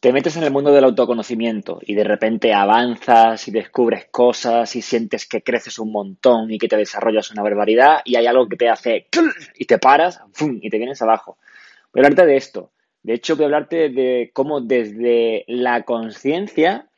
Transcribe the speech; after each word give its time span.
te 0.00 0.12
metes 0.12 0.36
en 0.36 0.42
el 0.42 0.50
mundo 0.50 0.72
del 0.72 0.84
autoconocimiento 0.84 1.78
y 1.82 1.94
de 1.94 2.04
repente 2.04 2.52
avanzas 2.52 3.46
y 3.48 3.50
descubres 3.50 4.06
cosas 4.10 4.74
y 4.74 4.82
sientes 4.82 5.26
que 5.26 5.42
creces 5.42 5.78
un 5.78 5.92
montón 5.92 6.50
y 6.50 6.58
que 6.58 6.68
te 6.68 6.76
desarrollas 6.76 7.30
una 7.30 7.42
barbaridad 7.42 7.98
y 8.04 8.16
hay 8.16 8.26
algo 8.26 8.48
que 8.48 8.56
te 8.56 8.68
hace 8.68 9.06
y 9.56 9.64
te 9.64 9.78
paras 9.78 10.20
y 10.40 10.68
te 10.68 10.78
vienes 10.78 11.00
abajo. 11.02 11.38
Voy 11.92 12.00
a 12.00 12.06
hablarte 12.06 12.26
de 12.26 12.36
esto. 12.36 12.70
De 13.02 13.14
hecho, 13.14 13.36
voy 13.36 13.44
a 13.44 13.46
hablarte 13.46 13.88
de 13.88 14.30
cómo 14.34 14.60
desde 14.60 15.44
la 15.46 15.82
conciencia 15.82 16.88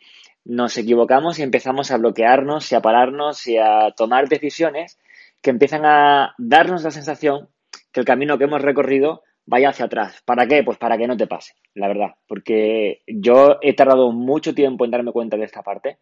nos 0.44 0.78
equivocamos 0.78 1.38
y 1.38 1.42
empezamos 1.42 1.90
a 1.90 1.98
bloquearnos 1.98 2.72
y 2.72 2.74
a 2.74 2.80
pararnos 2.80 3.46
y 3.46 3.58
a 3.58 3.92
tomar 3.94 4.28
decisiones 4.28 4.98
que 5.42 5.50
empiezan 5.50 5.84
a 5.84 6.34
darnos 6.38 6.82
la 6.82 6.90
sensación 6.90 7.48
que 7.92 8.00
el 8.00 8.06
camino 8.06 8.38
que 8.38 8.44
hemos 8.44 8.62
recorrido 8.62 9.22
vaya 9.48 9.70
hacia 9.70 9.86
atrás. 9.86 10.22
¿Para 10.24 10.46
qué? 10.46 10.62
Pues 10.62 10.76
para 10.76 10.98
que 10.98 11.06
no 11.06 11.16
te 11.16 11.26
pase, 11.26 11.54
la 11.74 11.88
verdad. 11.88 12.14
Porque 12.26 13.00
yo 13.06 13.56
he 13.62 13.72
tardado 13.72 14.12
mucho 14.12 14.54
tiempo 14.54 14.84
en 14.84 14.90
darme 14.90 15.12
cuenta 15.12 15.36
de 15.36 15.44
esta 15.44 15.62
parte. 15.62 15.98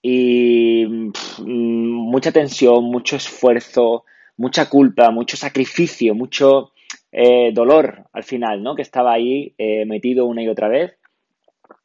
Y 0.00 0.86
mucha 1.38 2.32
tensión, 2.32 2.84
mucho 2.84 3.16
esfuerzo, 3.16 4.04
mucha 4.36 4.68
culpa, 4.68 5.10
mucho 5.10 5.36
sacrificio, 5.36 6.14
mucho 6.14 6.72
eh, 7.12 7.52
dolor 7.52 8.04
al 8.12 8.24
final, 8.24 8.62
¿no? 8.62 8.74
Que 8.74 8.82
estaba 8.82 9.12
ahí 9.12 9.54
eh, 9.58 9.84
metido 9.84 10.24
una 10.24 10.42
y 10.42 10.48
otra 10.48 10.68
vez. 10.68 10.96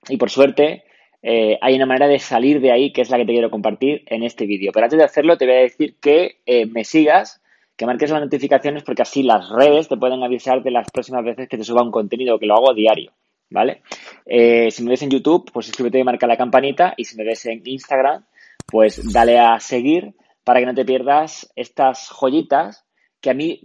Y 0.08 0.16
por 0.16 0.30
suerte, 0.30 0.84
eh, 1.22 1.58
hay 1.62 1.76
una 1.76 1.86
manera 1.86 2.08
de 2.08 2.20
salir 2.20 2.62
de 2.62 2.72
ahí 2.72 2.94
que 2.94 3.02
es 3.02 3.10
la 3.10 3.18
que 3.18 3.26
te 3.26 3.34
quiero 3.34 3.52
compartir 3.52 4.04
en 4.08 4.24
este 4.24 4.46
vídeo. 4.46 4.72
Pero 4.74 4.86
antes 4.86 5.00
de 5.00 5.06
hacerlo, 5.06 5.38
te 5.38 5.46
voy 5.46 5.56
a 5.56 5.60
decir 5.60 5.96
que 6.00 6.38
me 6.72 6.86
sigas 6.86 7.42
que 7.80 7.86
marques 7.86 8.12
las 8.12 8.20
notificaciones 8.20 8.84
porque 8.84 9.04
así 9.04 9.24
las 9.24 9.48
redes 9.50 9.88
te 9.88 9.96
pueden 9.96 10.22
avisar 10.22 10.62
de 10.62 10.70
las 10.70 10.92
próximas 10.92 11.24
veces 11.24 11.48
que 11.48 11.58
te 11.58 11.64
suba 11.64 11.82
un 11.82 11.92
contenido, 11.92 12.38
que 12.38 12.46
lo 12.46 12.56
hago 12.56 12.74
diario, 12.74 13.14
¿vale? 13.50 13.84
Eh, 14.26 14.70
si 14.70 14.84
me 14.84 14.90
ves 14.90 15.02
en 15.04 15.12
YouTube, 15.12 15.50
pues 15.54 15.68
suscríbete 15.68 15.98
y 15.98 16.04
marca 16.04 16.28
la 16.28 16.36
campanita 16.36 16.94
y 16.98 17.06
si 17.06 17.16
me 17.16 17.24
ves 17.24 17.46
en 17.46 17.62
Instagram, 17.64 18.26
pues 18.68 19.14
dale 19.14 19.40
a 19.40 19.62
seguir 19.62 20.14
para 20.44 20.60
que 20.60 20.66
no 20.66 20.74
te 20.74 20.84
pierdas 20.84 21.50
estas 21.56 22.10
joyitas 22.10 22.86
que 23.22 23.30
a 23.30 23.34
mí, 23.34 23.62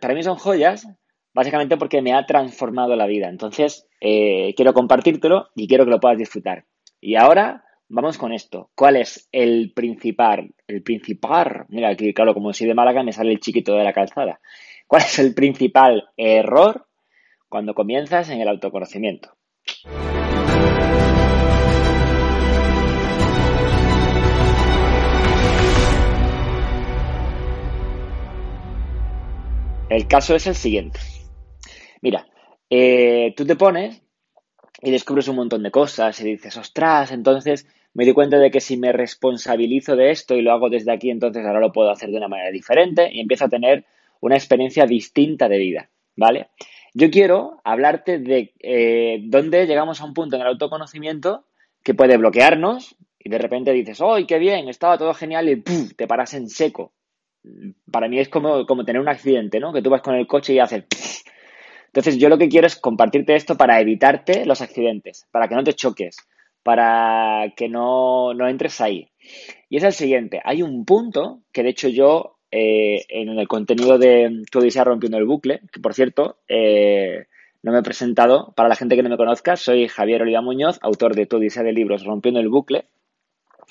para 0.00 0.14
mí 0.14 0.22
son 0.22 0.36
joyas, 0.36 0.88
básicamente 1.34 1.76
porque 1.76 2.00
me 2.00 2.14
ha 2.14 2.24
transformado 2.24 2.96
la 2.96 3.06
vida. 3.06 3.28
Entonces, 3.28 3.86
eh, 4.00 4.54
quiero 4.56 4.72
compartírtelo 4.72 5.48
y 5.54 5.68
quiero 5.68 5.84
que 5.84 5.90
lo 5.90 6.00
puedas 6.00 6.16
disfrutar. 6.16 6.64
Y 7.02 7.16
ahora 7.16 7.64
Vamos 7.90 8.18
con 8.18 8.34
esto. 8.34 8.70
¿Cuál 8.74 8.96
es 8.96 9.30
el 9.32 9.72
principal? 9.74 10.54
El 10.66 10.82
principal, 10.82 11.64
mira 11.70 11.88
aquí, 11.88 12.12
claro, 12.12 12.34
como 12.34 12.52
soy 12.52 12.66
de 12.66 12.74
Málaga, 12.74 13.02
me 13.02 13.14
sale 13.14 13.32
el 13.32 13.40
chiquito 13.40 13.74
de 13.76 13.82
la 13.82 13.94
calzada. 13.94 14.40
¿Cuál 14.86 15.02
es 15.02 15.18
el 15.18 15.34
principal 15.34 16.10
error 16.14 16.86
cuando 17.48 17.72
comienzas 17.72 18.28
en 18.28 18.42
el 18.42 18.48
autoconocimiento? 18.48 19.30
El 29.88 30.06
caso 30.08 30.34
es 30.34 30.46
el 30.46 30.54
siguiente. 30.54 31.00
Mira, 32.02 32.26
eh, 32.68 33.32
tú 33.34 33.46
te 33.46 33.56
pones 33.56 34.02
y 34.82 34.90
descubres 34.90 35.26
un 35.28 35.36
montón 35.36 35.62
de 35.62 35.70
cosas 35.70 36.20
y 36.20 36.24
dices, 36.24 36.54
ostras, 36.58 37.12
entonces 37.12 37.66
me 37.98 38.04
di 38.04 38.12
cuenta 38.12 38.38
de 38.38 38.52
que 38.52 38.60
si 38.60 38.76
me 38.76 38.92
responsabilizo 38.92 39.96
de 39.96 40.12
esto 40.12 40.36
y 40.36 40.42
lo 40.42 40.52
hago 40.52 40.70
desde 40.70 40.92
aquí, 40.92 41.10
entonces 41.10 41.44
ahora 41.44 41.58
lo 41.58 41.72
puedo 41.72 41.90
hacer 41.90 42.10
de 42.10 42.18
una 42.18 42.28
manera 42.28 42.52
diferente 42.52 43.10
y 43.12 43.18
empiezo 43.18 43.46
a 43.46 43.48
tener 43.48 43.86
una 44.20 44.36
experiencia 44.36 44.86
distinta 44.86 45.48
de 45.48 45.58
vida, 45.58 45.90
¿vale? 46.14 46.46
Yo 46.94 47.10
quiero 47.10 47.60
hablarte 47.64 48.20
de 48.20 48.52
eh, 48.60 49.18
dónde 49.24 49.66
llegamos 49.66 50.00
a 50.00 50.04
un 50.04 50.14
punto 50.14 50.36
en 50.36 50.42
el 50.42 50.46
autoconocimiento 50.46 51.46
que 51.82 51.94
puede 51.94 52.16
bloquearnos 52.18 52.94
y 53.18 53.30
de 53.30 53.38
repente 53.38 53.72
dices, 53.72 54.00
¡ay, 54.00 54.26
qué 54.26 54.38
bien! 54.38 54.68
Estaba 54.68 54.96
todo 54.96 55.12
genial 55.12 55.48
y 55.48 55.60
te 55.96 56.06
paras 56.06 56.34
en 56.34 56.48
seco. 56.48 56.92
Para 57.90 58.06
mí 58.06 58.20
es 58.20 58.28
como, 58.28 58.64
como 58.64 58.84
tener 58.84 59.02
un 59.02 59.08
accidente, 59.08 59.58
¿no? 59.58 59.72
Que 59.72 59.82
tú 59.82 59.90
vas 59.90 60.02
con 60.02 60.14
el 60.14 60.28
coche 60.28 60.54
y 60.54 60.60
haces... 60.60 60.84
Entonces 61.86 62.16
yo 62.16 62.28
lo 62.28 62.38
que 62.38 62.48
quiero 62.48 62.68
es 62.68 62.76
compartirte 62.76 63.34
esto 63.34 63.56
para 63.56 63.80
evitarte 63.80 64.46
los 64.46 64.60
accidentes, 64.60 65.26
para 65.32 65.48
que 65.48 65.56
no 65.56 65.64
te 65.64 65.72
choques, 65.72 66.16
para 66.68 67.54
que 67.56 67.66
no, 67.70 68.34
entres 68.46 68.82
ahí. 68.82 69.08
Y 69.70 69.78
es 69.78 69.84
el 69.84 69.94
siguiente. 69.94 70.42
Hay 70.44 70.60
un 70.60 70.84
punto 70.84 71.40
que 71.50 71.62
de 71.62 71.70
hecho 71.70 71.88
yo 71.88 72.36
eh, 72.50 73.06
en 73.08 73.30
el 73.30 73.48
contenido 73.48 73.96
de 73.96 74.42
Tu 74.50 74.58
Odisea 74.58 74.84
Rompiendo 74.84 75.16
el 75.16 75.24
Bucle, 75.24 75.62
que 75.72 75.80
por 75.80 75.94
cierto 75.94 76.36
eh, 76.46 77.24
no 77.62 77.72
me 77.72 77.78
he 77.78 77.82
presentado, 77.82 78.52
para 78.54 78.68
la 78.68 78.76
gente 78.76 78.96
que 78.96 79.02
no 79.02 79.08
me 79.08 79.16
conozca, 79.16 79.56
soy 79.56 79.88
Javier 79.88 80.20
Oliva 80.20 80.42
Muñoz, 80.42 80.78
autor 80.82 81.14
de 81.14 81.24
Tu 81.24 81.38
Odisea 81.38 81.62
de 81.62 81.72
libros 81.72 82.04
Rompiendo 82.04 82.38
el 82.38 82.50
Bucle. 82.50 82.84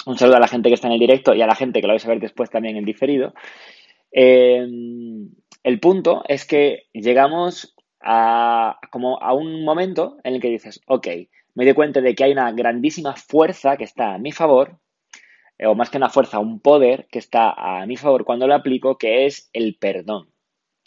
Un 0.08 0.18
saludo 0.18 0.38
a 0.38 0.40
la 0.40 0.48
gente 0.48 0.70
que 0.70 0.74
está 0.74 0.88
en 0.88 0.94
el 0.94 1.00
directo 1.00 1.36
y 1.36 1.44
a 1.44 1.48
la 1.48 1.54
gente 1.54 1.82
que 1.82 1.86
lo 1.86 1.94
vais 1.94 2.06
a 2.08 2.10
ver 2.10 2.20
después 2.20 2.50
también 2.50 2.78
en 2.78 2.84
diferido. 2.84 3.36
Eh, 4.12 4.66
el 5.64 5.80
punto 5.80 6.24
es 6.28 6.46
que 6.46 6.88
llegamos 6.94 7.76
como 8.90 9.22
a 9.22 9.34
un 9.34 9.66
momento 9.66 10.18
en 10.24 10.36
el 10.36 10.42
que 10.42 10.50
dices, 10.50 10.82
ok, 10.88 11.08
me 11.56 11.66
doy 11.66 11.74
cuenta 11.74 12.02
de 12.02 12.16
que 12.16 12.24
hay 12.24 12.32
una 12.32 12.52
grandísima 12.52 13.16
fuerza 13.16 13.78
que 13.78 13.84
está 13.84 14.14
a 14.14 14.18
mi 14.18 14.32
favor, 14.32 14.80
eh, 15.58 15.66
o 15.66 15.76
más 15.76 15.90
que 15.90 15.98
una 15.98 16.10
fuerza, 16.10 16.40
un 16.40 16.60
poder 16.60 17.08
que 17.12 17.20
está 17.20 17.52
a 17.52 17.86
mi 17.86 17.98
favor 17.98 18.26
cuando 18.26 18.48
lo 18.48 18.54
aplico, 18.54 18.98
que 18.98 19.26
es 19.26 19.50
el 19.54 19.76
perdón. 19.80 20.30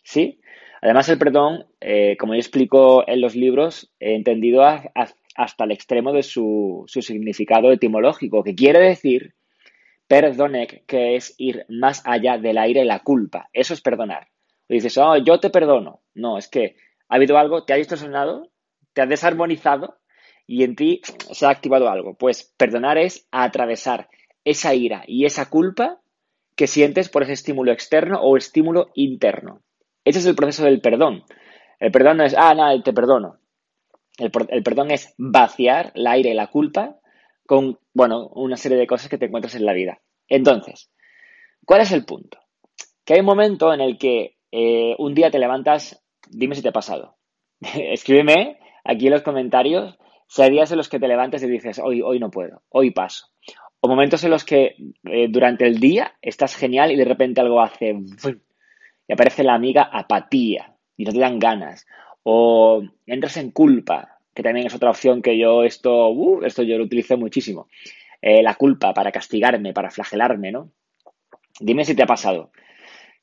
¿Sí? 0.02 0.40
Además, 0.80 1.08
el 1.08 1.18
perdón, 1.18 1.66
eh, 1.80 2.16
como 2.18 2.34
yo 2.34 2.38
explico 2.38 3.06
en 3.06 3.20
los 3.20 3.34
libros, 3.34 3.92
he 4.00 4.14
entendido 4.14 4.62
hasta 4.62 5.64
el 5.64 5.72
extremo 5.72 6.12
de 6.12 6.22
su, 6.22 6.84
significado 6.86 7.70
etimológico, 7.70 8.42
que 8.42 8.54
quiere 8.54 8.78
decir 8.78 9.34
perdonek, 10.06 10.86
que 10.86 11.16
es 11.16 11.34
ir 11.36 11.66
más 11.68 12.02
allá 12.06 12.38
del 12.38 12.58
aire 12.58 12.84
la 12.84 13.00
culpa. 13.00 13.48
Eso 13.52 13.74
es 13.74 13.80
perdonar. 13.80 14.28
Y 14.68 14.74
dices, 14.74 14.96
oh, 14.98 15.16
yo 15.16 15.38
te 15.38 15.50
perdono. 15.50 16.00
No, 16.14 16.38
es 16.38 16.48
que 16.48 16.76
ha 17.10 17.16
habido 17.16 17.36
algo, 17.36 17.64
te 17.64 17.74
ha 17.74 17.76
distorsionado, 17.76 18.50
te 18.94 19.02
ha 19.02 19.06
desarmonizado 19.06 19.98
y 20.46 20.64
en 20.64 20.76
ti 20.76 21.02
se 21.04 21.44
ha 21.44 21.50
activado 21.50 21.90
algo. 21.90 22.14
Pues 22.14 22.54
perdonar 22.56 22.96
es 22.98 23.28
atravesar 23.30 24.08
esa 24.44 24.74
ira 24.74 25.02
y 25.06 25.26
esa 25.26 25.50
culpa 25.50 26.00
que 26.56 26.66
sientes 26.66 27.08
por 27.08 27.24
ese 27.24 27.32
estímulo 27.32 27.72
externo 27.72 28.20
o 28.20 28.36
estímulo 28.36 28.90
interno. 28.94 29.62
Ese 30.04 30.20
es 30.20 30.26
el 30.26 30.36
proceso 30.36 30.64
del 30.64 30.80
perdón. 30.80 31.24
El 31.78 31.90
perdón 31.90 32.18
no 32.18 32.24
es, 32.24 32.34
ah, 32.36 32.54
no, 32.54 32.82
te 32.82 32.92
perdono. 32.92 33.38
El, 34.18 34.30
perdón 34.62 34.90
es 34.90 35.14
vaciar 35.16 35.92
la 35.94 36.18
ira 36.18 36.30
y 36.30 36.34
la 36.34 36.48
culpa 36.48 36.96
con, 37.46 37.78
bueno, 37.94 38.28
una 38.34 38.56
serie 38.56 38.78
de 38.78 38.86
cosas 38.86 39.08
que 39.08 39.18
te 39.18 39.26
encuentras 39.26 39.54
en 39.54 39.64
la 39.64 39.72
vida. 39.72 40.00
Entonces, 40.28 40.90
¿cuál 41.64 41.80
es 41.80 41.90
el 41.92 42.04
punto? 42.04 42.38
Que 43.04 43.14
hay 43.14 43.20
un 43.20 43.26
momento 43.26 43.72
en 43.72 43.80
el 43.80 43.98
que 43.98 44.36
eh, 44.52 44.94
un 44.98 45.14
día 45.14 45.30
te 45.30 45.38
levantas, 45.38 46.02
dime 46.30 46.54
si 46.54 46.62
te 46.62 46.68
ha 46.68 46.72
pasado. 46.72 47.16
Escríbeme 47.60 48.58
aquí 48.84 49.06
en 49.06 49.12
los 49.12 49.22
comentarios 49.22 49.98
si 50.26 50.42
hay 50.42 50.50
días 50.50 50.70
en 50.70 50.78
los 50.78 50.88
que 50.88 51.00
te 51.00 51.08
levantes 51.08 51.42
y 51.42 51.48
dices, 51.48 51.80
hoy, 51.82 52.02
hoy 52.02 52.20
no 52.20 52.30
puedo, 52.30 52.62
hoy 52.68 52.92
paso. 52.92 53.26
O 53.80 53.88
momentos 53.88 54.22
en 54.24 54.30
los 54.30 54.44
que 54.44 54.76
eh, 55.04 55.26
durante 55.28 55.66
el 55.66 55.80
día 55.80 56.14
estás 56.22 56.54
genial 56.54 56.92
y 56.92 56.96
de 56.96 57.04
repente 57.04 57.40
algo 57.40 57.60
hace 57.60 57.96
y 59.08 59.12
aparece 59.12 59.42
la 59.42 59.54
amiga 59.54 59.90
apatía 59.92 60.76
y 60.96 61.04
no 61.04 61.12
te 61.12 61.18
dan 61.18 61.40
ganas. 61.40 61.84
O 62.22 62.80
entras 63.06 63.38
en 63.38 63.50
culpa, 63.50 64.20
que 64.32 64.42
también 64.44 64.68
es 64.68 64.74
otra 64.74 64.90
opción 64.90 65.20
que 65.20 65.36
yo 65.36 65.64
esto, 65.64 66.10
uh, 66.10 66.44
esto 66.44 66.62
yo 66.62 66.78
lo 66.78 66.84
utilizo 66.84 67.16
muchísimo. 67.16 67.66
Eh, 68.22 68.40
la 68.40 68.54
culpa 68.54 68.94
para 68.94 69.10
castigarme, 69.10 69.72
para 69.72 69.90
flagelarme, 69.90 70.52
¿no? 70.52 70.70
Dime 71.58 71.84
si 71.84 71.96
te 71.96 72.04
ha 72.04 72.06
pasado. 72.06 72.52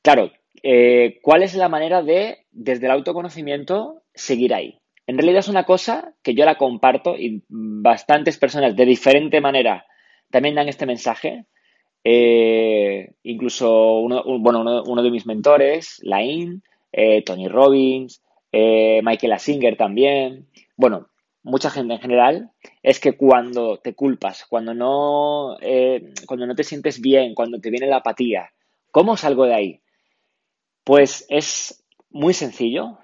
Claro, 0.02 0.30
eh, 0.62 1.18
¿cuál 1.22 1.42
es 1.42 1.54
la 1.54 1.68
manera 1.68 2.02
de, 2.02 2.46
desde 2.50 2.86
el 2.86 2.92
autoconocimiento, 2.92 4.02
seguir 4.14 4.54
ahí? 4.54 4.78
En 5.06 5.16
realidad 5.16 5.40
es 5.40 5.48
una 5.48 5.64
cosa 5.64 6.14
que 6.22 6.34
yo 6.34 6.44
la 6.44 6.58
comparto 6.58 7.16
y 7.16 7.42
bastantes 7.48 8.36
personas 8.36 8.76
de 8.76 8.84
diferente 8.84 9.40
manera 9.40 9.86
también 10.30 10.54
dan 10.54 10.68
este 10.68 10.86
mensaje. 10.86 11.46
Eh, 12.04 13.12
incluso 13.22 13.98
uno, 14.00 14.22
bueno, 14.38 14.82
uno, 14.86 15.02
de 15.02 15.10
mis 15.10 15.26
mentores, 15.26 15.98
Lain, 16.02 16.62
eh, 16.92 17.22
Tony 17.22 17.48
Robbins, 17.48 18.22
eh, 18.52 19.00
Michael 19.02 19.32
Asinger 19.32 19.76
también. 19.76 20.46
Bueno, 20.76 21.08
mucha 21.42 21.70
gente 21.70 21.94
en 21.94 22.00
general, 22.00 22.50
es 22.82 23.00
que 23.00 23.16
cuando 23.16 23.78
te 23.78 23.94
culpas, 23.94 24.44
cuando 24.46 24.74
no, 24.74 25.56
cuando 26.26 26.46
no 26.46 26.54
te 26.54 26.64
sientes 26.64 27.00
bien, 27.00 27.34
cuando 27.34 27.58
te 27.60 27.70
viene 27.70 27.86
la 27.86 27.96
apatía, 27.96 28.50
¿cómo 28.90 29.16
salgo 29.16 29.46
de 29.46 29.54
ahí? 29.54 29.80
Pues 30.88 31.26
es 31.28 31.84
muy 32.08 32.32
sencillo 32.32 32.96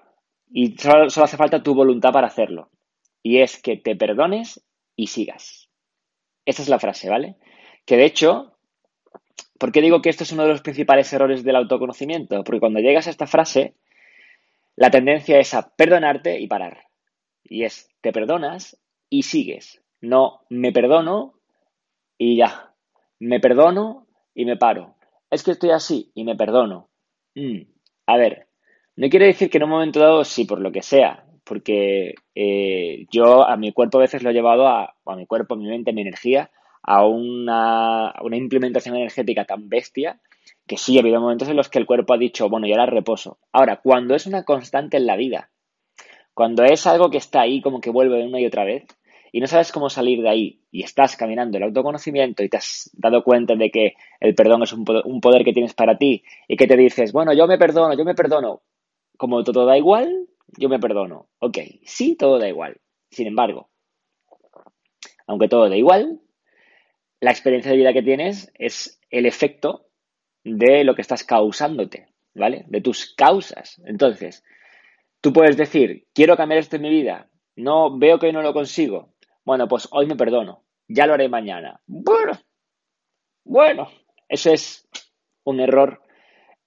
y 0.51 0.75
solo, 0.79 1.05
hace 1.05 1.37
falta 1.37 1.63
tu 1.63 1.75
voluntad 1.75 2.13
para 2.13 2.29
hacerlo. 2.29 2.71
Y 3.23 3.43
es 3.43 3.61
que 3.61 3.77
te 3.77 3.95
perdones 3.95 4.65
y 4.97 5.09
sigas. 5.09 5.69
Esa 6.47 6.63
es 6.63 6.71
la 6.71 6.79
frase, 6.79 7.11
¿vale? 7.11 7.37
Que 7.85 7.99
de 7.99 8.07
hecho, 8.07 8.57
¿por 9.59 9.71
qué 9.71 9.83
digo 9.83 10.01
que 10.01 10.09
esto 10.09 10.25
es 10.25 10.33
uno 10.33 10.45
de 10.45 10.49
los 10.49 10.63
principales 10.63 11.13
errores 11.13 11.45
del 11.45 11.57
autoconocimiento? 11.57 12.43
Porque 12.43 12.61
cuando 12.61 12.81
llegas 12.81 13.07
a 13.07 13.11
esta 13.11 13.27
frase, 13.27 13.75
la 14.77 14.91
tendencia 14.91 15.39
es 15.39 15.53
a 15.53 15.77
perdonarte 15.77 16.41
y 16.41 16.47
parar. 16.47 16.87
Y 17.43 17.65
es, 17.65 17.91
te 18.01 18.13
perdonas 18.13 18.81
y 19.11 19.25
sigues. 19.25 19.83
No, 20.01 20.47
me 20.49 20.73
perdono 20.73 21.35
y 22.17 22.39
ya. 22.39 22.75
Me 23.19 23.41
perdono 23.41 24.07
y 24.35 24.47
me 24.47 24.57
paro. 24.57 24.97
Es 25.31 25.43
que 25.43 25.51
estoy 25.51 25.69
así 25.69 26.13
y 26.15 26.25
me 26.25 26.35
perdono. 26.35 26.89
Mm, 27.35 27.74
a 28.07 28.17
ver, 28.17 28.47
no 28.97 29.09
quiere 29.09 29.27
decir 29.27 29.51
que 29.51 29.59
en 29.59 29.65
un 29.65 29.71
momento 29.71 30.01
dado, 30.01 30.25
sí, 30.25 30.45
por 30.45 30.61
lo 30.61 30.73
que 30.73 30.83
sea, 30.83 31.25
porque 31.45 32.15
eh, 32.35 33.07
yo 33.11 33.47
a 33.47 33.57
mi 33.57 33.73
cuerpo 33.73 33.99
a 33.99 34.03
veces 34.03 34.23
lo 34.23 34.31
he 34.31 34.35
llevado 34.35 34.67
a, 34.69 34.95
a 35.05 35.17
mi 35.17 35.27
cuerpo, 35.27 35.55
a 35.55 35.57
mi 35.57 35.67
mente, 35.67 35.91
a 35.91 35.95
mi 35.95 36.03
energía, 36.03 36.51
a 36.83 37.07
una, 37.07 38.09
a 38.09 38.23
una 38.23 38.37
implementación 38.37 38.97
energética 38.97 39.45
tan 39.45 39.69
bestia 39.69 40.21
que 40.67 40.77
sí, 40.77 40.97
ha 40.97 41.01
habido 41.01 41.21
momentos 41.21 41.49
en 41.49 41.57
los 41.57 41.69
que 41.69 41.79
el 41.79 41.87
cuerpo 41.87 42.15
ha 42.15 42.19
dicho, 42.19 42.49
bueno, 42.49 42.67
y 42.67 42.73
ahora 42.73 42.87
reposo. 42.87 43.39
Ahora, 43.53 43.81
cuando 43.83 44.15
es 44.15 44.27
una 44.27 44.45
constante 44.45 44.97
en 44.97 45.07
la 45.07 45.17
vida, 45.17 45.51
cuando 46.33 46.65
es 46.65 46.87
algo 46.87 47.11
que 47.11 47.19
está 47.19 47.43
ahí 47.43 47.61
como 47.61 47.81
que 47.81 47.91
vuelve 47.91 48.25
una 48.25 48.41
y 48.41 48.47
otra 48.47 48.65
vez 48.65 48.85
y 49.35 49.41
no 49.41 49.49
sabes 49.49 49.73
cómo 49.73 49.91
salir 49.91 50.23
de 50.23 50.29
ahí 50.29 50.61
y 50.71 50.85
estás 50.85 51.17
caminando 51.17 51.57
el 51.57 51.65
autoconocimiento 51.65 52.45
y 52.45 52.49
te 52.49 52.57
has 52.57 52.89
dado 52.93 53.25
cuenta 53.25 53.57
de 53.57 53.69
que 53.69 53.95
el 54.21 54.33
perdón 54.37 54.63
es 54.63 54.73
un 54.73 54.85
poder, 54.85 55.45
que 55.45 55.53
tienes 55.53 55.75
para 55.75 55.99
ti 55.99 56.23
y 56.47 56.57
que 56.57 56.69
te 56.69 56.77
dices, 56.77 57.11
bueno, 57.11 57.33
yo 57.33 57.49
me 57.49 57.59
perdono, 57.59 57.99
yo 57.99 58.05
me 58.05 58.15
perdono, 58.15 58.63
como 59.17 59.43
todo 59.43 59.67
da 59.67 59.77
igual, 59.77 60.29
yo 60.57 60.69
me 60.69 60.79
perdono. 60.79 61.31
Ok, 61.41 61.59
sí, 61.83 62.15
todo 62.15 62.39
da 62.39 62.49
igual. 62.49 62.81
Sin 63.11 63.27
embargo, 63.27 63.71
aunque 65.27 65.49
todo 65.49 65.69
da 65.69 65.77
igual, 65.77 66.21
la 67.19 67.33
experiencia 67.33 67.73
de 67.73 67.79
vida 67.79 67.93
que 67.93 68.03
tienes 68.05 68.53
es 68.55 69.01
el 69.11 69.27
efecto 69.27 69.89
de 70.45 70.85
lo 70.85 70.95
que 70.95 71.03
estás 71.03 71.25
causándote, 71.25 72.07
¿vale? 72.37 72.67
De 72.69 72.81
tus 72.81 73.13
causas. 73.17 73.83
Entonces, 73.85 74.45
Tú 75.25 75.33
puedes 75.33 75.57
decir, 75.57 76.07
quiero 76.13 76.37
cambiar 76.37 76.59
esto 76.61 76.77
en 76.77 76.83
mi 76.83 76.91
vida, 76.91 77.31
no 77.57 77.99
veo 77.99 78.19
que 78.19 78.31
no 78.31 78.43
lo 78.43 78.53
consigo. 78.53 79.14
Bueno, 79.45 79.69
pues 79.69 79.89
hoy 79.91 80.07
me 80.07 80.17
perdono, 80.17 80.63
ya 80.89 81.07
lo 81.07 81.15
haré 81.15 81.29
mañana. 81.29 81.81
Bueno, 81.87 82.39
bueno, 83.45 83.89
eso 84.29 84.51
es 84.51 84.89
un 85.45 85.61
error 85.61 86.03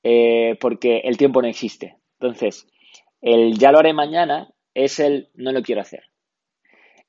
eh, 0.03 0.57
porque 0.59 0.99
el 0.99 1.17
tiempo 1.17 1.41
no 1.41 1.47
existe. 1.47 1.97
Entonces, 2.19 2.67
el 3.21 3.57
ya 3.57 3.71
lo 3.71 3.79
haré 3.79 3.93
mañana 3.93 4.53
es 4.73 4.99
el 4.99 5.29
no 5.33 5.51
lo 5.51 5.61
quiero 5.61 5.81
hacer. 5.81 6.03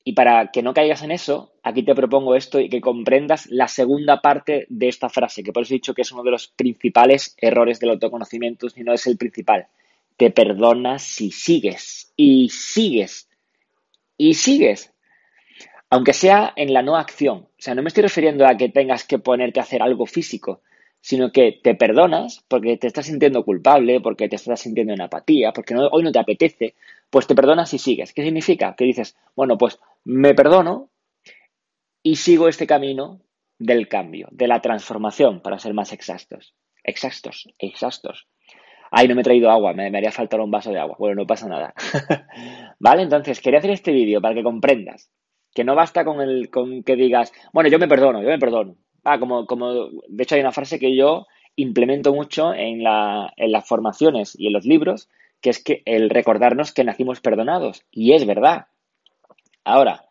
Y 0.03 0.13
para 0.13 0.49
que 0.49 0.63
no 0.63 0.73
caigas 0.73 1.03
en 1.03 1.11
eso, 1.11 1.53
aquí 1.61 1.83
te 1.83 1.93
propongo 1.93 2.35
esto 2.35 2.59
y 2.59 2.69
que 2.69 2.81
comprendas 2.81 3.47
la 3.47 3.67
segunda 3.67 4.21
parte 4.21 4.65
de 4.69 4.87
esta 4.87 5.09
frase, 5.09 5.43
que 5.43 5.51
por 5.51 5.63
eso 5.63 5.73
he 5.73 5.77
dicho 5.77 5.93
que 5.93 6.01
es 6.01 6.11
uno 6.11 6.23
de 6.23 6.31
los 6.31 6.47
principales 6.47 7.35
errores 7.37 7.79
del 7.79 7.91
autoconocimiento, 7.91 8.69
si 8.69 8.83
no 8.83 8.93
es 8.93 9.05
el 9.05 9.17
principal 9.17 9.67
te 10.19 10.31
perdonas 10.31 11.01
si 11.01 11.31
sigues 11.31 12.11
y 12.17 12.49
sigues 12.49 13.29
y 14.17 14.33
sigues. 14.33 14.91
Aunque 15.89 16.13
sea 16.13 16.53
en 16.55 16.73
la 16.73 16.83
no 16.83 16.95
acción. 16.95 17.37
O 17.37 17.49
sea, 17.57 17.73
no 17.75 17.81
me 17.81 17.87
estoy 17.87 18.03
refiriendo 18.03 18.45
a 18.45 18.55
que 18.55 18.69
tengas 18.69 19.05
que 19.05 19.19
ponerte 19.19 19.59
a 19.59 19.63
hacer 19.63 19.81
algo 19.81 20.05
físico, 20.05 20.61
sino 21.01 21.31
que 21.31 21.59
te 21.63 21.75
perdonas 21.75 22.43
porque 22.47 22.77
te 22.77 22.87
estás 22.87 23.07
sintiendo 23.07 23.43
culpable, 23.43 23.99
porque 24.01 24.29
te 24.29 24.35
estás 24.35 24.59
sintiendo 24.59 24.93
en 24.93 25.01
apatía, 25.01 25.51
porque 25.51 25.75
hoy 25.75 26.03
no 26.03 26.11
te 26.11 26.19
apetece, 26.19 26.75
pues 27.09 27.25
te 27.25 27.35
perdonas 27.35 27.73
y 27.73 27.79
sigues. 27.79 28.13
¿Qué 28.13 28.23
significa? 28.23 28.75
Que 28.75 28.85
dices, 28.85 29.17
bueno, 29.35 29.57
pues 29.57 29.79
me 30.03 30.35
perdono 30.35 30.89
y 32.03 32.17
sigo 32.17 32.47
este 32.47 32.67
camino 32.67 33.21
del 33.57 33.87
cambio, 33.87 34.27
de 34.31 34.47
la 34.47 34.61
transformación, 34.61 35.41
para 35.41 35.59
ser 35.59 35.73
más 35.73 35.91
exactos. 35.91 36.53
Exactos, 36.83 37.47
exactos. 37.57 38.27
Ay, 38.91 39.07
no 39.07 39.15
me 39.15 39.21
he 39.21 39.23
traído 39.23 39.51
agua, 39.51 39.73
me, 39.73 39.87
haría 39.87 40.11
faltar 40.11 40.39
un 40.39 40.51
vaso 40.51 40.71
de 40.71 40.79
agua. 40.79 40.95
Bueno, 40.97 41.15
no 41.21 41.27
pasa 41.27 41.47
nada. 41.47 41.73
¿Vale? 42.79 43.03
Entonces, 43.03 43.41
quería 43.41 43.59
hacer 43.59 43.71
este 43.71 43.91
vídeo 43.91 44.21
para 44.21 44.33
que 44.33 44.43
comprendas 44.43 45.11
que 45.59 45.65
no 45.65 45.75
basta 45.75 46.05
con, 46.05 46.21
el, 46.21 46.49
con 46.49 46.83
que 46.83 46.95
digas, 46.95 47.33
bueno, 47.51 47.69
yo 47.69 47.79
me 47.79 47.89
perdono, 47.89 48.21
yo 48.21 48.29
me 48.29 48.39
perdono. 48.39 48.77
Ah, 49.03 49.19
como, 49.19 49.45
como, 49.45 49.89
de 50.07 50.23
hecho 50.23 50.35
hay 50.35 50.39
una 50.39 50.53
frase 50.53 50.79
que 50.79 50.95
yo 50.95 51.27
implemento 51.57 52.13
mucho 52.13 52.53
en, 52.53 52.81
la, 52.81 53.33
en 53.35 53.51
las 53.51 53.67
formaciones 53.67 54.39
y 54.39 54.47
en 54.47 54.53
los 54.53 54.63
libros, 54.63 55.09
que 55.41 55.49
es 55.49 55.61
que 55.61 55.81
el 55.83 56.09
recordarnos 56.09 56.71
que 56.71 56.85
nacimos 56.85 57.19
perdonados. 57.19 57.83
Y 57.91 58.13
es 58.13 58.25
verdad. 58.25 58.67
Ahora, 59.65 60.05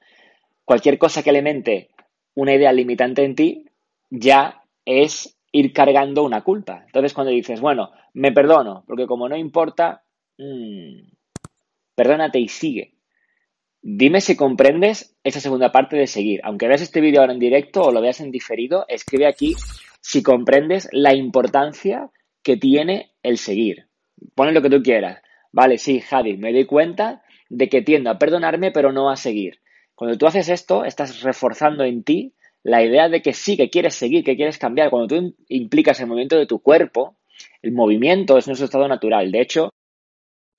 cualquier 0.67 0.99
cosa 0.99 1.23
que 1.23 1.31
elemente 1.31 1.89
una 2.35 2.53
idea 2.53 2.71
limitante 2.71 3.25
en 3.25 3.35
ti 3.35 3.65
ya 4.11 4.63
es 4.85 5.35
ir 5.51 5.73
cargando 5.73 6.25
una 6.25 6.43
culpa. 6.43 6.83
Entonces, 6.85 7.15
cuando 7.15 7.33
dices, 7.33 7.63
bueno, 7.63 7.91
me 8.13 8.33
perdono, 8.33 8.85
porque 8.87 9.07
como 9.07 9.31
no 9.31 9.37
importa, 9.39 10.03
mmm, 10.37 11.09
perdónate 11.95 12.39
y 12.39 12.49
sigue. 12.49 12.98
Dime 13.81 14.21
si 14.21 14.37
comprendes 14.37 15.17
esa 15.23 15.41
segunda 15.41 15.71
parte 15.71 15.97
de 15.97 16.07
seguir. 16.07 16.41
Aunque 16.43 16.67
veas 16.67 16.83
este 16.83 17.01
vídeo 17.01 17.21
ahora 17.21 17.33
en 17.33 17.39
directo 17.39 17.83
o 17.83 17.93
lo 17.93 18.01
veas 18.01 18.21
en 18.21 18.31
diferido, 18.31 18.85
escribe 18.89 19.27
aquí 19.27 19.55
si 20.01 20.23
comprendes 20.23 20.89
la 20.93 21.15
importancia 21.15 22.11
que 22.43 22.57
tiene 22.57 23.13
el 23.23 23.39
seguir. 23.39 23.87
Pone 24.35 24.53
lo 24.53 24.63
que 24.63 24.71
tú 24.71 24.83
quieras. 24.83 25.23
Vale, 25.53 25.79
sí, 25.79 26.01
Javi, 26.01 26.37
me 26.37 26.53
doy 26.53 26.67
cuenta 26.67 27.23
de 27.49 27.69
que 27.69 27.83
tiendo 27.83 28.11
a 28.11 28.19
perdonarme, 28.19 28.73
pero 28.73 28.93
no 28.93 29.11
a 29.11 29.17
seguir. 29.17 29.61
Cuando 29.95 30.19
tú 30.19 30.27
haces 30.27 30.49
esto, 30.49 30.85
estás 30.85 31.23
reforzando 31.23 31.85
en 31.85 32.03
ti 32.03 32.35
la 32.63 32.83
idea 32.83 33.09
de 33.09 33.23
que 33.23 33.33
sí, 33.33 33.57
que 33.57 33.71
quieres 33.71 33.95
seguir, 33.95 34.25
que 34.25 34.37
quieres 34.37 34.59
cambiar. 34.59 34.91
Cuando 34.91 35.09
tú 35.09 35.35
implicas 35.49 36.01
el 36.01 36.07
movimiento 36.07 36.37
de 36.37 36.47
tu 36.47 36.61
cuerpo, 36.61 37.17
el 37.63 37.73
movimiento 37.73 38.37
es 38.39 38.47
nuestro 38.47 38.67
estado 38.67 38.89
natural. 38.89 39.31
De 39.31 39.41
hecho, 39.41 39.71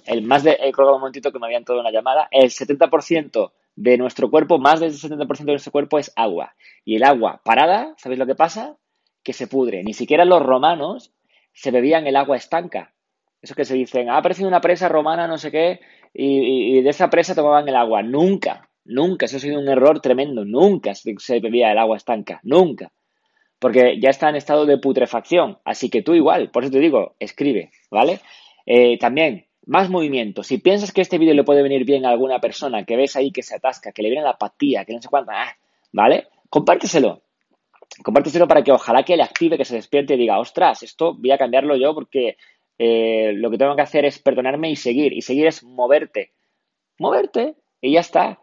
el 0.09 0.23
más 0.23 0.43
de, 0.43 0.57
he 0.59 0.71
momentito 0.75 1.31
que 1.31 1.39
me 1.39 1.45
habían 1.45 1.63
todo 1.63 1.79
una 1.79 1.91
llamada, 1.91 2.27
el 2.31 2.49
70% 2.49 3.51
de 3.75 3.97
nuestro 3.97 4.29
cuerpo, 4.31 4.57
más 4.57 4.79
del 4.79 4.91
70% 4.91 5.37
de 5.45 5.51
nuestro 5.51 5.71
cuerpo 5.71 5.99
es 5.99 6.11
agua. 6.15 6.55
Y 6.83 6.95
el 6.95 7.03
agua 7.03 7.41
parada, 7.43 7.93
¿sabéis 7.97 8.19
lo 8.19 8.25
que 8.25 8.35
pasa? 8.35 8.75
Que 9.23 9.33
se 9.33 9.47
pudre. 9.47 9.83
Ni 9.83 9.93
siquiera 9.93 10.25
los 10.25 10.43
romanos 10.43 11.13
se 11.53 11.71
bebían 11.71 12.07
el 12.07 12.15
agua 12.15 12.37
estanca. 12.37 12.93
Eso 13.41 13.53
que 13.55 13.65
se 13.65 13.75
dicen, 13.75 14.09
ha 14.09 14.17
aparecido 14.17 14.49
una 14.49 14.61
presa 14.61 14.89
romana, 14.89 15.27
no 15.27 15.37
sé 15.37 15.51
qué, 15.51 15.79
y, 16.13 16.77
y 16.77 16.81
de 16.81 16.89
esa 16.89 17.09
presa 17.09 17.35
tomaban 17.35 17.67
el 17.69 17.75
agua. 17.75 18.01
Nunca. 18.01 18.67
Nunca, 18.85 19.27
eso 19.27 19.37
ha 19.37 19.39
sido 19.39 19.59
un 19.59 19.69
error 19.69 20.01
tremendo. 20.01 20.43
Nunca 20.43 20.93
se 20.95 21.39
bebía 21.39 21.71
el 21.71 21.77
agua 21.77 21.97
estanca. 21.97 22.39
Nunca. 22.41 22.91
Porque 23.59 23.99
ya 24.01 24.09
está 24.09 24.29
en 24.29 24.35
estado 24.35 24.65
de 24.65 24.79
putrefacción. 24.79 25.59
Así 25.63 25.89
que 25.89 26.01
tú 26.01 26.15
igual. 26.15 26.49
Por 26.49 26.63
eso 26.63 26.71
te 26.71 26.79
digo, 26.79 27.15
escribe. 27.19 27.71
¿Vale? 27.91 28.19
Eh, 28.65 28.97
también, 28.97 29.45
más 29.69 29.87
movimiento. 29.87 30.41
Si 30.41 30.57
piensas 30.57 30.91
que 30.91 31.01
este 31.01 31.19
vídeo 31.19 31.35
le 31.35 31.43
puede 31.43 31.61
venir 31.61 31.85
bien 31.85 32.03
a 32.03 32.09
alguna 32.09 32.39
persona 32.39 32.85
que 32.85 32.97
ves 32.97 33.15
ahí 33.15 33.31
que 33.31 33.43
se 33.43 33.55
atasca, 33.55 33.91
que 33.91 34.01
le 34.01 34.09
viene 34.09 34.23
la 34.23 34.31
apatía, 34.31 34.83
que 34.83 34.93
no 34.93 35.01
sé 35.01 35.09
cuánto, 35.09 35.31
ah, 35.31 35.55
¿vale? 35.91 36.27
Compárteselo. 36.49 37.21
Compárteselo 38.03 38.47
para 38.47 38.63
que 38.63 38.71
ojalá 38.71 39.03
que 39.03 39.15
le 39.15 39.21
active, 39.21 39.57
que 39.57 39.65
se 39.65 39.75
despierte 39.75 40.15
y 40.15 40.17
diga, 40.17 40.39
ostras, 40.39 40.81
esto 40.81 41.13
voy 41.13 41.29
a 41.29 41.37
cambiarlo 41.37 41.75
yo 41.75 41.93
porque 41.93 42.37
eh, 42.79 43.31
lo 43.35 43.51
que 43.51 43.59
tengo 43.59 43.75
que 43.75 43.83
hacer 43.83 44.05
es 44.05 44.17
perdonarme 44.17 44.71
y 44.71 44.75
seguir. 44.75 45.13
Y 45.13 45.21
seguir 45.21 45.45
es 45.45 45.63
moverte. 45.63 46.31
Moverte. 46.97 47.53
Y 47.79 47.93
ya 47.93 47.99
está. 47.99 48.39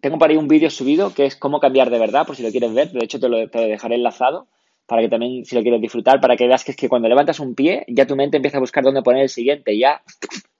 Tengo 0.00 0.18
para 0.18 0.32
ahí 0.32 0.38
un 0.38 0.48
vídeo 0.48 0.70
subido 0.70 1.12
que 1.12 1.26
es 1.26 1.36
cómo 1.36 1.60
cambiar 1.60 1.90
de 1.90 1.98
verdad, 1.98 2.26
por 2.26 2.36
si 2.36 2.42
lo 2.42 2.50
quieres 2.50 2.72
ver. 2.72 2.90
De 2.90 3.04
hecho, 3.04 3.20
te 3.20 3.28
lo, 3.28 3.36
dejaré 3.36 3.96
enlazado 3.96 4.48
para 4.86 5.02
que 5.02 5.10
también, 5.10 5.44
si 5.44 5.54
lo 5.54 5.60
quieres 5.60 5.82
disfrutar, 5.82 6.22
para 6.22 6.36
que 6.36 6.46
veas 6.46 6.64
que 6.64 6.70
es 6.70 6.76
que 6.78 6.88
cuando 6.88 7.06
levantas 7.06 7.38
un 7.38 7.54
pie, 7.54 7.84
ya 7.86 8.06
tu 8.06 8.16
mente 8.16 8.38
empieza 8.38 8.56
a 8.56 8.60
buscar 8.60 8.82
dónde 8.82 9.02
poner 9.02 9.22
el 9.22 9.28
siguiente, 9.28 9.72
y 9.72 9.80
ya 9.80 10.02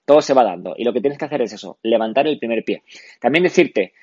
todo 0.05 0.21
se 0.21 0.33
va 0.33 0.43
dando. 0.43 0.75
Y 0.77 0.83
lo 0.83 0.93
que 0.93 1.01
tienes 1.01 1.17
que 1.17 1.25
hacer 1.25 1.41
es 1.41 1.53
eso, 1.53 1.79
levantar 1.83 2.27
el 2.27 2.37
primer 2.39 2.63
pie. 2.63 2.83
También 3.19 3.43
decirte 3.43 3.93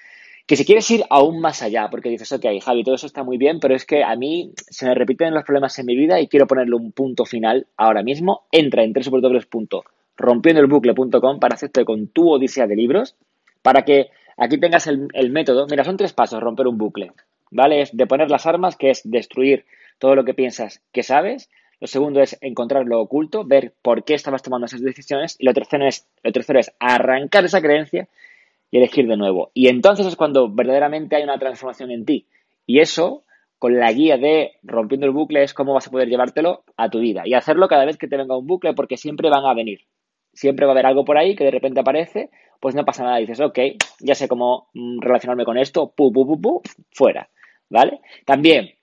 que 0.47 0.57
si 0.57 0.64
quieres 0.64 0.90
ir 0.90 1.05
aún 1.11 1.40
más 1.40 1.62
allá, 1.62 1.88
porque 1.90 2.09
dices, 2.09 2.33
ok, 2.33 2.47
Javi, 2.62 2.83
todo 2.83 2.95
eso 2.95 3.07
está 3.07 3.23
muy 3.23 3.37
bien, 3.37 3.61
pero 3.61 3.75
es 3.75 3.85
que 3.85 4.02
a 4.02 4.17
mí 4.17 4.52
se 4.57 4.87
me 4.87 4.95
repiten 4.95 5.35
los 5.35 5.45
problemas 5.45 5.78
en 5.78 5.85
mi 5.87 5.97
vida 5.97 6.21
y 6.21 6.28
quiero 6.28 6.47
ponerle 6.47 6.76
un 6.76 6.93
punto 6.93 7.26
final 7.26 7.67
ahora 7.76 8.02
mismo, 8.02 8.47
entra 8.50 8.83
en 8.83 8.95
www.rompiendoelbucle.com 8.95 11.38
para 11.38 11.55
hacerte 11.55 11.85
con 11.85 12.09
tu 12.09 12.31
odisea 12.31 12.67
de 12.67 12.76
libros, 12.76 13.14
para 13.62 13.85
que 13.85 14.09
Aquí 14.38 14.59
tengas 14.59 14.87
el, 14.87 15.31
método. 15.31 15.67
Mira, 15.69 15.85
son 15.85 15.97
tres 15.97 16.12
pasos, 16.12 16.40
romper 16.40 16.69
un 16.69 16.78
bucle. 16.78 17.11
¿Vale? 17.50 17.83
Es 17.83 17.97
de 17.97 18.07
poner 18.07 18.31
las 18.31 18.47
armas, 18.47 18.76
que 18.76 18.90
es 18.90 19.02
destruir 19.05 19.67
todo 19.99 20.14
lo 20.14 20.25
que 20.25 20.33
piensas 20.33 20.81
que 20.93 21.02
sabes. 21.02 21.50
Lo 21.81 21.87
segundo 21.87 22.21
es 22.21 22.37
encontrar 22.41 22.87
lo 22.87 23.01
oculto, 23.01 23.45
ver 23.45 23.73
por 23.83 24.05
qué 24.05 24.15
estabas 24.15 24.43
tomando 24.43 24.67
esas 24.67 24.83
decisiones. 24.83 25.37
Y 25.39 25.47
lo 25.47 25.55
tercero 25.55 25.87
es, 25.87 26.09
lo 26.23 26.33
tercero 26.33 26.59
es 26.59 26.73
arrancar 26.79 27.45
esa 27.45 27.61
creencia. 27.61 28.09
y 28.71 28.77
elegir 28.79 29.07
de 29.07 29.17
nuevo. 29.17 29.51
Y 29.55 29.69
entonces 29.69 30.07
es 30.07 30.15
cuando 30.17 30.51
verdaderamente 30.51 31.17
hay 31.17 31.23
una 31.23 31.39
transformación 31.39 31.91
en 31.91 32.05
ti. 32.05 32.27
Y 32.67 32.81
eso, 32.81 33.25
con 33.59 33.79
la 33.79 33.91
guía 33.93 34.19
de 34.19 34.53
rompiendo 34.63 35.07
el 35.07 35.13
bucle, 35.13 35.43
es 35.43 35.55
cómo 35.55 35.73
vas 35.73 35.87
a 35.89 35.91
poder 35.91 36.09
llevártelo 36.09 36.65
a 36.77 36.91
tu 36.91 36.99
vida. 36.99 37.23
Y 37.25 37.33
hacerlo 37.33 37.67
cada 37.67 37.87
vez 37.87 37.97
que 37.97 38.09
te 38.09 38.19
venga 38.19 38.37
un 38.37 38.47
bucle, 38.47 38.75
porque 38.75 38.99
siempre 38.99 39.31
van 39.31 39.47
a 39.47 39.55
venir. 39.55 39.87
Siempre 40.35 40.67
va 40.67 40.73
a 40.73 40.75
haber 40.75 40.85
algo 40.85 41.05
por 41.07 41.17
ahí 41.17 41.35
que 41.35 41.45
de 41.45 41.51
repente 41.51 41.81
aparece, 41.81 42.29
pues 42.61 42.75
no 42.75 42.85
pasa 42.85 43.05
nada. 43.05 43.17
Dices, 43.17 43.41
ok, 43.41 43.59
ya 44.01 44.15
sé 44.15 44.29
cómo 44.29 44.69
mm, 44.75 45.01
relacionarme 45.01 45.47
con 45.47 45.57
esto, 45.57 45.91
pu, 45.97 46.13
pu, 46.13 46.27
pu, 46.27 46.41
pu, 46.41 46.63
fuera. 46.91 47.31
¿Vale? 47.71 48.01
También, 48.27 48.75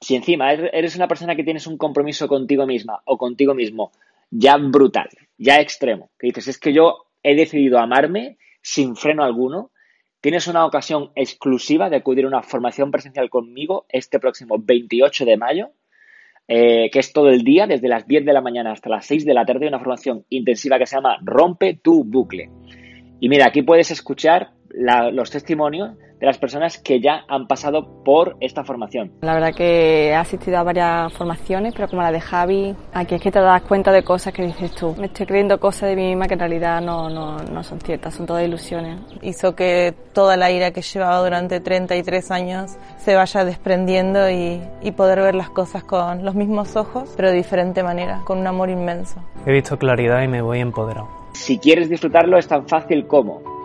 si 0.00 0.16
encima 0.16 0.52
eres 0.52 0.96
una 0.96 1.08
persona 1.08 1.36
que 1.36 1.44
tienes 1.44 1.66
un 1.66 1.78
compromiso 1.78 2.28
contigo 2.28 2.66
misma 2.66 3.02
o 3.04 3.16
contigo 3.16 3.54
mismo 3.54 3.92
ya 4.30 4.56
brutal, 4.56 5.08
ya 5.36 5.60
extremo, 5.60 6.10
que 6.18 6.28
dices, 6.28 6.48
es 6.48 6.58
que 6.58 6.72
yo 6.72 7.04
he 7.22 7.36
decidido 7.36 7.78
amarme 7.78 8.38
sin 8.62 8.96
freno 8.96 9.22
alguno, 9.22 9.70
tienes 10.20 10.46
una 10.46 10.64
ocasión 10.64 11.10
exclusiva 11.14 11.90
de 11.90 11.96
acudir 11.96 12.24
a 12.24 12.28
una 12.28 12.42
formación 12.42 12.90
presencial 12.90 13.28
conmigo 13.28 13.86
este 13.88 14.18
próximo 14.18 14.56
28 14.58 15.24
de 15.24 15.36
mayo, 15.36 15.70
eh, 16.48 16.90
que 16.90 16.98
es 16.98 17.12
todo 17.12 17.28
el 17.28 17.44
día, 17.44 17.66
desde 17.66 17.88
las 17.88 18.06
10 18.06 18.24
de 18.24 18.32
la 18.32 18.40
mañana 18.40 18.72
hasta 18.72 18.88
las 18.88 19.06
6 19.06 19.24
de 19.24 19.34
la 19.34 19.44
tarde, 19.44 19.68
una 19.68 19.78
formación 19.78 20.24
intensiva 20.30 20.78
que 20.78 20.86
se 20.86 20.96
llama 20.96 21.18
Rompe 21.22 21.74
tu 21.82 22.04
bucle. 22.04 22.50
Y 23.20 23.28
mira, 23.28 23.46
aquí 23.46 23.62
puedes 23.62 23.90
escuchar 23.90 24.50
los 24.74 25.30
testimonios 25.30 25.96
de 26.22 26.26
las 26.26 26.38
personas 26.38 26.78
que 26.78 27.00
ya 27.00 27.24
han 27.28 27.48
pasado 27.48 28.04
por 28.04 28.36
esta 28.38 28.62
formación. 28.62 29.10
La 29.22 29.34
verdad 29.34 29.52
que 29.52 30.10
he 30.10 30.14
asistido 30.14 30.58
a 30.58 30.62
varias 30.62 31.12
formaciones, 31.14 31.74
pero 31.74 31.88
como 31.88 32.00
la 32.00 32.12
de 32.12 32.20
Javi, 32.20 32.76
aquí 32.92 33.16
es 33.16 33.20
que 33.20 33.32
te 33.32 33.40
das 33.40 33.62
cuenta 33.62 33.90
de 33.90 34.04
cosas 34.04 34.32
que 34.32 34.44
dices 34.44 34.72
tú. 34.72 34.94
Me 35.00 35.06
estoy 35.06 35.26
creyendo 35.26 35.58
cosas 35.58 35.88
de 35.88 35.96
mí 35.96 36.06
misma 36.10 36.28
que 36.28 36.34
en 36.34 36.40
realidad 36.40 36.80
no, 36.80 37.10
no, 37.10 37.38
no 37.38 37.64
son 37.64 37.80
ciertas, 37.80 38.14
son 38.14 38.26
todas 38.26 38.44
ilusiones. 38.44 39.00
Hizo 39.20 39.56
que 39.56 39.94
toda 40.12 40.36
la 40.36 40.52
ira 40.52 40.70
que 40.70 40.82
llevaba 40.82 41.18
durante 41.24 41.58
33 41.58 42.30
años 42.30 42.76
se 42.98 43.16
vaya 43.16 43.44
desprendiendo 43.44 44.30
y, 44.30 44.62
y 44.80 44.92
poder 44.92 45.22
ver 45.22 45.34
las 45.34 45.50
cosas 45.50 45.82
con 45.82 46.24
los 46.24 46.36
mismos 46.36 46.76
ojos, 46.76 47.12
pero 47.16 47.30
de 47.30 47.34
diferente 47.34 47.82
manera, 47.82 48.20
con 48.24 48.38
un 48.38 48.46
amor 48.46 48.70
inmenso. 48.70 49.20
He 49.44 49.50
visto 49.50 49.76
claridad 49.76 50.22
y 50.22 50.28
me 50.28 50.40
voy 50.40 50.60
empoderado. 50.60 51.08
Si 51.32 51.58
quieres 51.58 51.88
disfrutarlo 51.88 52.38
es 52.38 52.46
tan 52.46 52.68
fácil 52.68 53.08
como 53.08 53.61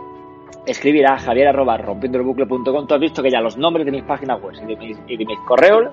escribir 0.68 1.08
a 1.08 1.18
javier 1.18 1.48
arroba 1.48 1.78
rompiendoelbucle.com. 1.78 2.88
Tú 2.88 2.94
has 2.94 3.00
visto 3.00 3.24
que 3.24 3.32
ya 3.32 3.42
los 3.42 3.58
nombres 3.58 3.86
de 3.86 3.92
mis 3.92 4.04
páginas 4.04 4.42
web 4.42 4.54
y 4.62 4.66
de 4.66 4.76
mis, 4.76 4.98
y 5.08 5.36
correos, 5.46 5.92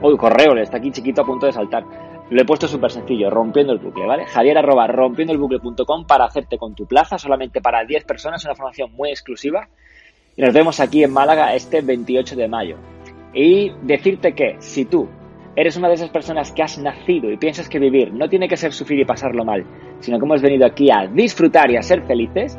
uy, 0.00 0.16
correo, 0.16 0.56
está 0.56 0.78
aquí 0.78 0.90
chiquito 0.90 1.22
a 1.22 1.26
punto 1.26 1.46
de 1.46 1.52
saltar. 1.52 1.84
Lo 2.30 2.40
he 2.40 2.44
puesto 2.44 2.66
súper 2.66 2.90
sencillo, 2.90 3.28
rompiendo 3.28 3.74
el 3.74 3.78
bucle, 3.78 4.06
¿vale? 4.06 4.24
Javier 4.24 4.56
arroba 4.58 4.86
rompiendoelbucle.com 4.86 6.06
para 6.06 6.24
hacerte 6.24 6.56
con 6.56 6.74
tu 6.74 6.86
plaza, 6.86 7.18
solamente 7.18 7.60
para 7.60 7.84
10 7.84 8.04
personas, 8.04 8.44
una 8.44 8.54
formación 8.54 8.92
muy 8.92 9.10
exclusiva. 9.10 9.68
Y 10.34 10.40
nos 10.40 10.54
vemos 10.54 10.80
aquí 10.80 11.04
en 11.04 11.12
Málaga 11.12 11.54
este 11.54 11.82
28 11.82 12.36
de 12.36 12.48
mayo. 12.48 12.76
Y 13.34 13.72
decirte 13.82 14.34
que 14.34 14.56
si 14.60 14.86
tú 14.86 15.08
eres 15.54 15.76
una 15.76 15.88
de 15.88 15.94
esas 15.94 16.08
personas 16.08 16.52
que 16.52 16.62
has 16.62 16.78
nacido 16.78 17.30
y 17.30 17.36
piensas 17.36 17.68
que 17.68 17.78
vivir 17.78 18.12
no 18.14 18.28
tiene 18.28 18.48
que 18.48 18.56
ser 18.56 18.72
sufrir 18.72 19.00
y 19.00 19.04
pasarlo 19.04 19.44
mal, 19.44 19.66
sino 20.00 20.18
que 20.18 20.24
hemos 20.24 20.40
venido 20.40 20.66
aquí 20.66 20.90
a 20.90 21.06
disfrutar 21.06 21.70
y 21.70 21.76
a 21.76 21.82
ser 21.82 22.02
felices, 22.04 22.58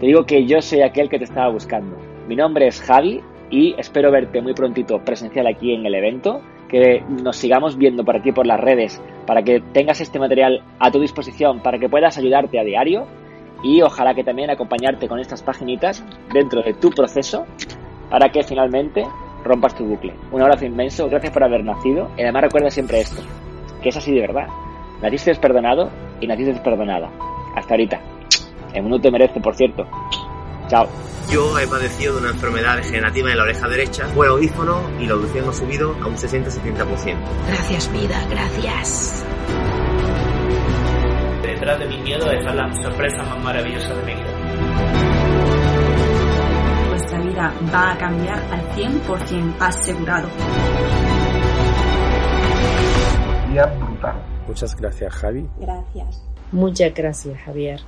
te 0.00 0.06
digo 0.06 0.24
que 0.24 0.46
yo 0.46 0.62
soy 0.62 0.80
aquel 0.80 1.10
que 1.10 1.18
te 1.18 1.24
estaba 1.24 1.50
buscando. 1.50 1.96
Mi 2.26 2.34
nombre 2.34 2.66
es 2.66 2.80
Javi 2.80 3.20
y 3.50 3.74
espero 3.78 4.10
verte 4.10 4.40
muy 4.40 4.54
prontito 4.54 4.98
presencial 5.04 5.46
aquí 5.46 5.74
en 5.74 5.84
el 5.84 5.94
evento, 5.94 6.40
que 6.70 7.02
nos 7.22 7.36
sigamos 7.36 7.76
viendo 7.76 8.02
por 8.02 8.16
aquí 8.16 8.32
por 8.32 8.46
las 8.46 8.58
redes, 8.58 9.02
para 9.26 9.42
que 9.42 9.60
tengas 9.74 10.00
este 10.00 10.18
material 10.18 10.62
a 10.78 10.90
tu 10.90 11.00
disposición, 11.00 11.60
para 11.60 11.78
que 11.78 11.90
puedas 11.90 12.16
ayudarte 12.16 12.58
a 12.58 12.64
diario 12.64 13.06
y 13.62 13.82
ojalá 13.82 14.14
que 14.14 14.24
también 14.24 14.48
acompañarte 14.48 15.06
con 15.06 15.20
estas 15.20 15.42
paginitas 15.42 16.02
dentro 16.32 16.62
de 16.62 16.72
tu 16.72 16.88
proceso 16.90 17.44
para 18.08 18.30
que 18.30 18.42
finalmente 18.42 19.04
rompas 19.44 19.74
tu 19.74 19.84
bucle. 19.84 20.14
Un 20.32 20.40
abrazo 20.40 20.64
inmenso, 20.64 21.10
gracias 21.10 21.32
por 21.32 21.44
haber 21.44 21.62
nacido 21.62 22.10
y 22.16 22.22
además 22.22 22.44
recuerda 22.44 22.70
siempre 22.70 23.00
esto, 23.00 23.20
que 23.82 23.90
es 23.90 23.96
así 23.98 24.14
de 24.14 24.22
verdad. 24.22 24.46
Naciste 25.02 25.34
perdonado 25.34 25.90
y 26.22 26.26
naciste 26.26 26.58
perdonada. 26.60 27.10
Hasta 27.54 27.74
ahorita. 27.74 28.00
El 28.74 28.82
mundo 28.82 29.00
te 29.00 29.10
merece, 29.10 29.40
por 29.40 29.54
cierto. 29.54 29.86
Chao. 30.68 30.88
Yo 31.30 31.58
he 31.58 31.66
padecido 31.66 32.14
de 32.14 32.20
una 32.20 32.30
enfermedad 32.30 32.76
degenerativa 32.76 33.30
en 33.30 33.36
la 33.36 33.44
oreja 33.44 33.68
derecha, 33.68 34.06
fue 34.14 34.26
audífono 34.26 34.82
y 34.98 35.06
la 35.06 35.14
audición 35.14 35.48
ha 35.48 35.52
subido 35.52 35.92
a 36.02 36.06
un 36.06 36.16
60-70%. 36.16 37.16
Gracias 37.46 37.92
vida, 37.92 38.26
gracias. 38.28 39.24
Detrás 41.42 41.78
de 41.78 41.86
mi 41.86 41.98
miedo 41.98 42.30
está 42.32 42.54
la 42.54 42.72
sorpresa 42.82 43.22
más 43.22 43.44
maravillosa 43.44 43.94
de 43.94 44.02
mi 44.02 44.14
vida. 44.14 44.30
Vuestra 46.88 47.20
vida 47.20 47.54
va 47.72 47.92
a 47.92 47.98
cambiar 47.98 48.38
al 48.50 48.68
100% 48.70 49.54
asegurado. 49.60 50.28
Muchas 54.46 54.76
gracias, 54.76 55.14
Javi. 55.14 55.48
Gracias. 55.58 56.22
Muchas 56.52 56.92
gracias, 56.94 57.38
Javier. 57.40 57.80